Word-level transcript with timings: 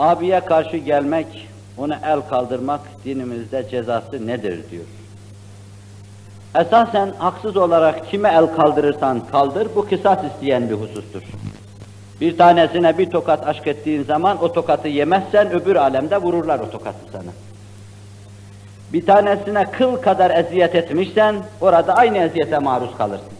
Abiye 0.00 0.40
karşı 0.40 0.76
gelmek, 0.76 1.48
ona 1.78 1.98
el 2.06 2.20
kaldırmak 2.20 2.80
dinimizde 3.04 3.68
cezası 3.70 4.26
nedir 4.26 4.70
diyor. 4.70 4.84
Esasen 6.54 7.12
haksız 7.18 7.56
olarak 7.56 8.10
kime 8.10 8.28
el 8.28 8.46
kaldırırsan 8.46 9.26
kaldır, 9.26 9.68
bu 9.76 9.88
kısas 9.88 10.18
isteyen 10.24 10.70
bir 10.70 10.74
husustur. 10.74 11.22
Bir 12.20 12.38
tanesine 12.38 12.98
bir 12.98 13.10
tokat 13.10 13.46
aşk 13.46 13.66
ettiğin 13.66 14.04
zaman 14.04 14.42
o 14.42 14.52
tokatı 14.52 14.88
yemezsen 14.88 15.52
öbür 15.52 15.76
alemde 15.76 16.16
vururlar 16.18 16.58
o 16.58 16.70
tokatı 16.70 16.98
sana. 17.12 17.30
Bir 18.92 19.06
tanesine 19.06 19.70
kıl 19.70 19.96
kadar 19.96 20.44
eziyet 20.44 20.74
etmişsen 20.74 21.36
orada 21.60 21.94
aynı 21.94 22.18
eziyete 22.18 22.58
maruz 22.58 22.96
kalırsın. 22.98 23.32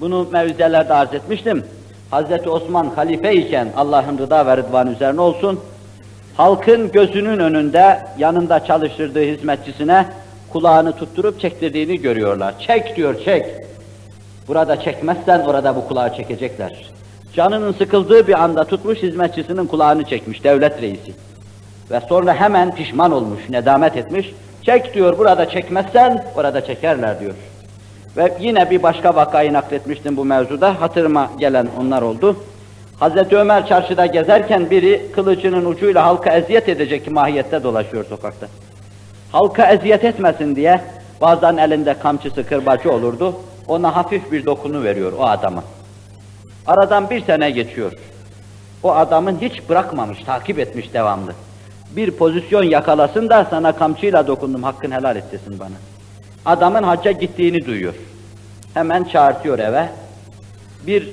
Bunu 0.00 0.28
mevzelerde 0.32 0.94
arz 0.94 1.14
etmiştim. 1.14 1.64
Hazreti 2.10 2.50
Osman 2.50 2.90
halife 2.96 3.34
iken 3.34 3.68
Allah'ın 3.76 4.18
rıda 4.18 4.46
ve 4.46 4.56
rıdvan 4.56 4.92
üzerine 4.92 5.20
olsun, 5.20 5.60
halkın 6.36 6.92
gözünün 6.92 7.38
önünde 7.38 7.98
yanında 8.18 8.64
çalıştırdığı 8.64 9.22
hizmetçisine 9.22 10.06
kulağını 10.52 10.92
tutturup 10.92 11.40
çektirdiğini 11.40 12.00
görüyorlar. 12.00 12.54
Çek 12.60 12.96
diyor, 12.96 13.20
çek. 13.24 13.46
Burada 14.48 14.80
çekmezsen 14.80 15.40
orada 15.40 15.76
bu 15.76 15.88
kulağı 15.88 16.14
çekecekler. 16.16 16.90
Canının 17.34 17.72
sıkıldığı 17.72 18.26
bir 18.26 18.42
anda 18.42 18.64
tutmuş 18.64 18.98
hizmetçisinin 18.98 19.66
kulağını 19.66 20.04
çekmiş 20.04 20.44
devlet 20.44 20.82
reisi. 20.82 21.12
Ve 21.90 22.00
sonra 22.08 22.34
hemen 22.34 22.74
pişman 22.74 23.12
olmuş, 23.12 23.48
nedamet 23.48 23.96
etmiş. 23.96 24.34
Çek 24.62 24.94
diyor, 24.94 25.18
burada 25.18 25.48
çekmezsen 25.48 26.24
orada 26.36 26.64
çekerler 26.64 27.20
diyor. 27.20 27.34
Ve 28.18 28.32
yine 28.40 28.70
bir 28.70 28.82
başka 28.82 29.14
vakayı 29.14 29.52
nakletmiştim 29.52 30.16
bu 30.16 30.24
mevzuda. 30.24 30.80
Hatırıma 30.80 31.30
gelen 31.38 31.68
onlar 31.80 32.02
oldu. 32.02 32.36
Hazreti 33.00 33.36
Ömer 33.36 33.66
çarşıda 33.66 34.06
gezerken 34.06 34.70
biri 34.70 35.06
kılıcının 35.14 35.64
ucuyla 35.64 36.06
halka 36.06 36.30
eziyet 36.30 36.68
edecek 36.68 37.10
mahiyette 37.10 37.62
dolaşıyor 37.62 38.04
sokakta. 38.04 38.46
Halka 39.32 39.66
eziyet 39.66 40.04
etmesin 40.04 40.56
diye 40.56 40.80
bazen 41.20 41.56
elinde 41.56 41.94
kamçısı 41.94 42.46
kırbacı 42.46 42.92
olurdu. 42.92 43.34
Ona 43.68 43.96
hafif 43.96 44.32
bir 44.32 44.46
dokunu 44.46 44.84
veriyor 44.84 45.12
o 45.18 45.24
adama. 45.24 45.64
Aradan 46.66 47.10
bir 47.10 47.24
sene 47.24 47.50
geçiyor. 47.50 47.92
O 48.82 48.92
adamın 48.92 49.38
hiç 49.40 49.68
bırakmamış, 49.68 50.18
takip 50.18 50.58
etmiş 50.58 50.94
devamlı. 50.94 51.32
Bir 51.96 52.10
pozisyon 52.10 52.62
yakalasın 52.62 53.28
da 53.28 53.46
sana 53.50 53.72
kamçıyla 53.72 54.26
dokundum, 54.26 54.62
hakkın 54.62 54.90
helal 54.90 55.16
etsin 55.16 55.58
bana. 55.60 55.97
Adamın 56.46 56.82
hacca 56.82 57.10
gittiğini 57.10 57.66
duyuyor. 57.66 57.94
Hemen 58.74 59.04
çağırtıyor 59.04 59.58
eve. 59.58 59.88
Bir 60.86 61.08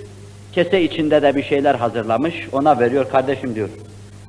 kese 0.52 0.82
içinde 0.82 1.22
de 1.22 1.36
bir 1.36 1.44
şeyler 1.44 1.76
hazırlamış, 1.76 2.36
ona 2.52 2.80
veriyor. 2.80 3.10
Kardeşim 3.10 3.56
diyor, 3.56 3.70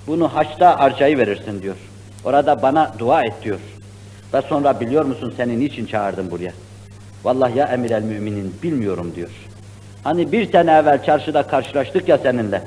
bunu 0.07 0.29
haçta 0.29 0.81
harcayı 0.81 1.19
verirsin 1.19 1.63
diyor. 1.63 1.77
Orada 2.25 2.63
bana 2.63 2.93
dua 2.99 3.23
et 3.23 3.35
diyor. 3.43 3.59
Ve 4.35 4.43
sonra 4.43 4.81
biliyor 4.81 5.05
musun 5.05 5.35
seni 5.37 5.61
niçin 5.61 5.87
çağırdım 5.87 6.31
buraya? 6.31 6.53
Vallahi 7.25 7.59
ya 7.59 7.67
emir 7.67 7.91
el 7.91 8.03
müminin 8.03 8.55
bilmiyorum 8.63 9.13
diyor. 9.17 9.31
Hani 10.05 10.33
bir 10.33 10.53
sene 10.53 10.73
evvel 10.73 11.05
çarşıda 11.05 11.43
karşılaştık 11.43 12.09
ya 12.09 12.19
seninle. 12.19 12.63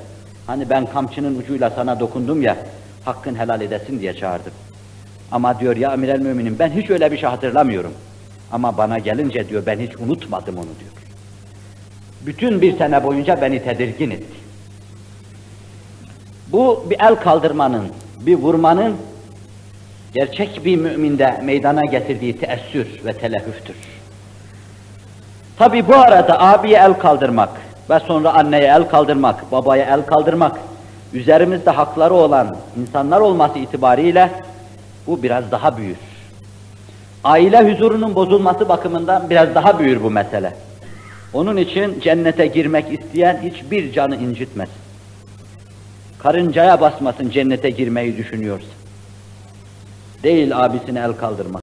Hani 0.47 0.69
ben 0.69 0.85
kamçının 0.85 1.39
ucuyla 1.39 1.69
sana 1.69 1.99
dokundum 1.99 2.41
ya, 2.41 2.57
hakkın 3.05 3.35
helal 3.35 3.61
edesin 3.61 3.99
diye 3.99 4.13
çağırdım. 4.13 4.53
Ama 5.31 5.59
diyor 5.59 5.75
ya 5.75 5.93
emir 5.93 6.07
el 6.07 6.19
müminin 6.19 6.59
ben 6.59 6.69
hiç 6.69 6.89
öyle 6.89 7.11
bir 7.11 7.17
şey 7.17 7.29
hatırlamıyorum. 7.29 7.93
Ama 8.51 8.77
bana 8.77 8.97
gelince 8.97 9.49
diyor 9.49 9.63
ben 9.65 9.79
hiç 9.79 9.95
unutmadım 9.95 10.57
onu 10.57 10.63
diyor. 10.65 10.91
Bütün 12.25 12.61
bir 12.61 12.77
sene 12.77 13.03
boyunca 13.03 13.41
beni 13.41 13.63
tedirgin 13.63 14.11
etti. 14.11 14.39
Bu 16.51 16.85
bir 16.89 16.99
el 16.99 17.15
kaldırmanın, 17.15 17.87
bir 18.19 18.35
vurmanın 18.35 18.95
gerçek 20.13 20.65
bir 20.65 20.77
müminde 20.77 21.41
meydana 21.43 21.85
getirdiği 21.85 22.37
teessür 22.37 23.05
ve 23.05 23.13
telehüftür. 23.13 23.75
Tabi 25.57 25.87
bu 25.87 25.95
arada 25.95 26.41
abiye 26.41 26.77
el 26.77 26.93
kaldırmak 26.93 27.49
ve 27.89 27.99
sonra 27.99 28.33
anneye 28.33 28.67
el 28.67 28.83
kaldırmak, 28.83 29.51
babaya 29.51 29.85
el 29.85 30.05
kaldırmak, 30.05 30.59
üzerimizde 31.13 31.69
hakları 31.69 32.13
olan 32.13 32.57
insanlar 32.81 33.21
olması 33.21 33.59
itibariyle 33.59 34.31
bu 35.07 35.23
biraz 35.23 35.51
daha 35.51 35.77
büyür. 35.77 35.97
Aile 37.23 37.71
huzurunun 37.71 38.15
bozulması 38.15 38.69
bakımından 38.69 39.29
biraz 39.29 39.55
daha 39.55 39.79
büyür 39.79 40.03
bu 40.03 40.11
mesele. 40.11 40.53
Onun 41.33 41.57
için 41.57 41.99
cennete 41.99 42.47
girmek 42.47 42.99
isteyen 42.99 43.39
hiçbir 43.43 43.93
canı 43.93 44.15
incitmesin. 44.15 44.75
Karıncaya 46.19 46.81
basmasın 46.81 47.29
cennete 47.29 47.69
girmeyi 47.69 48.17
düşünüyorsa. 48.17 48.67
Değil 50.23 50.65
abisine 50.65 50.99
el 50.99 51.13
kaldırmak. 51.13 51.57